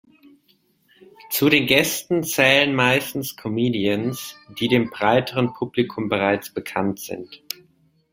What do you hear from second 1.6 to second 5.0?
Gästen zählen meistens Comedians, die dem